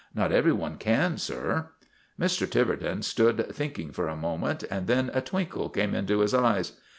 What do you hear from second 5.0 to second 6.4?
a twinkle came into his